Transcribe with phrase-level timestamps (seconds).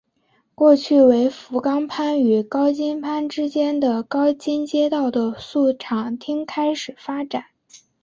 [0.55, 7.45] 过去为福冈藩与唐津藩之间的唐津街道的宿场町而开始发展。